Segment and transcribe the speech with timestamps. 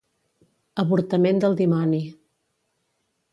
[0.83, 2.01] Avortament del dimoni.